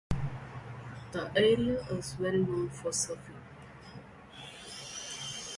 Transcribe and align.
The 1.11 1.31
area 1.35 1.79
is 1.91 2.17
well 2.17 2.31
known 2.33 2.71
for 2.71 2.89
surfing. 2.89 3.37